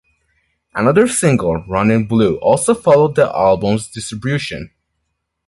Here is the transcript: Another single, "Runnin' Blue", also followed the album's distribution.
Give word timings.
Another 0.73 1.07
single, 1.07 1.63
"Runnin' 1.69 2.07
Blue", 2.07 2.37
also 2.37 2.73
followed 2.73 3.13
the 3.13 3.31
album's 3.37 3.87
distribution. 3.87 4.71